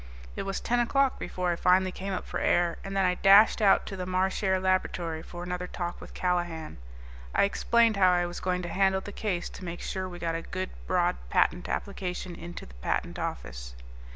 [0.35, 3.61] It was ten o'clock before I finally came up for air, and then I dashed
[3.61, 6.77] out to the Marchare Laboratory for another talk with Callahan.
[7.35, 10.33] I explained how I was going to handle the case to make sure we got
[10.33, 13.75] a good, broad patent application into the Patent Office.